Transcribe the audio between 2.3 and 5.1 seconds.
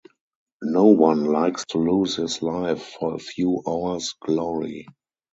life for a few hours' glory.